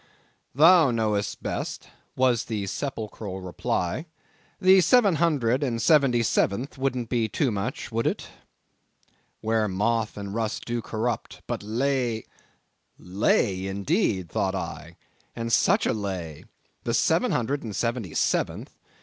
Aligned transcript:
"Thou 0.55 0.89
knowest 0.89 1.43
best," 1.43 1.87
was 2.15 2.45
the 2.45 2.65
sepulchral 2.65 3.39
reply, 3.39 4.07
"the 4.59 4.81
seven 4.81 5.17
hundred 5.17 5.61
and 5.61 5.79
seventy 5.79 6.23
seventh 6.23 6.75
wouldn't 6.75 7.07
be 7.07 7.29
too 7.29 7.51
much, 7.51 7.91
would 7.91 8.07
it?—'where 8.07 9.67
moth 9.67 10.17
and 10.17 10.33
rust 10.33 10.65
do 10.65 10.81
corrupt, 10.81 11.43
but 11.45 11.61
lay—'" 11.61 12.25
Lay, 12.97 13.67
indeed, 13.67 14.27
thought 14.27 14.55
I, 14.55 14.95
and 15.35 15.53
such 15.53 15.85
a 15.85 15.93
lay! 15.93 16.45
the 16.83 16.95
seven 16.95 17.31
hundred 17.31 17.61
and 17.61 17.75
seventy 17.75 18.15
seventh! 18.15 18.75